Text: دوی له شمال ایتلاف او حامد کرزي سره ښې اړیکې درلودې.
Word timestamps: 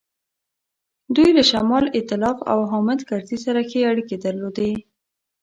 دوی 1.15 1.29
له 1.37 1.43
شمال 1.51 1.85
ایتلاف 1.97 2.37
او 2.51 2.59
حامد 2.71 2.99
کرزي 3.09 3.37
سره 3.45 3.59
ښې 3.69 3.81
اړیکې 3.91 4.15
درلودې. 4.25 4.73